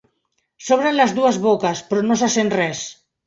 [0.69, 2.81] S'obren les dues boques, però no se sent res.